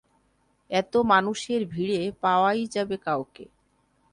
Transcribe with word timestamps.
এতো 0.71 0.99
মানুষের 1.03 1.61
ভীড়ে, 1.65 2.01
পাওয়াই 2.21 2.61
যাবে 2.67 2.95
কাউকে। 2.97 3.45